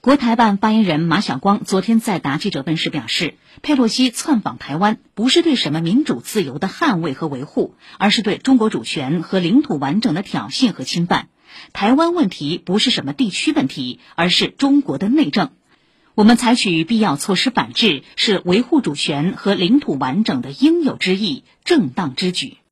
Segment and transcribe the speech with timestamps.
[0.00, 11.28] 国台办发言人马晓光昨天在答记者问时表示佩洛西窜访台湾不是对什么民主自由的捍卫和维护而是对中国主权和领土完整的挑衅和侵犯。
[11.74, 15.50] 台湾问题不是什么地区问题而是中国的内政。
[16.14, 22.60] 我们采取必要措施反制是维护主权和领土完整的应有之义正当之举。